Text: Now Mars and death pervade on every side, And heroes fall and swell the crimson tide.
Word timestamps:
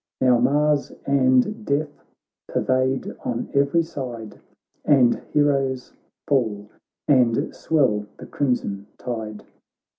Now 0.19 0.39
Mars 0.39 0.91
and 1.05 1.63
death 1.63 2.03
pervade 2.47 3.13
on 3.23 3.47
every 3.53 3.83
side, 3.83 4.39
And 4.83 5.21
heroes 5.31 5.93
fall 6.27 6.71
and 7.07 7.53
swell 7.55 8.07
the 8.17 8.25
crimson 8.25 8.87
tide. 8.97 9.43